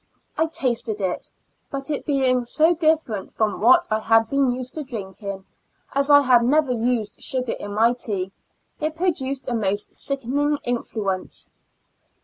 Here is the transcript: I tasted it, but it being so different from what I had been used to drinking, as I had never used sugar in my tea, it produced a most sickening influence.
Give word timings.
I 0.35 0.47
tasted 0.47 0.99
it, 0.99 1.29
but 1.69 1.91
it 1.91 2.07
being 2.07 2.43
so 2.43 2.73
different 2.73 3.31
from 3.31 3.61
what 3.61 3.85
I 3.91 3.99
had 3.99 4.31
been 4.31 4.49
used 4.49 4.73
to 4.73 4.83
drinking, 4.83 5.45
as 5.93 6.09
I 6.09 6.21
had 6.21 6.43
never 6.43 6.71
used 6.71 7.21
sugar 7.21 7.51
in 7.53 7.75
my 7.75 7.93
tea, 7.93 8.31
it 8.79 8.95
produced 8.95 9.47
a 9.47 9.53
most 9.53 9.95
sickening 9.95 10.57
influence. 10.63 11.51